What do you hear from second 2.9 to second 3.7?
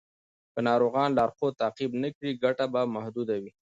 محدوده وي.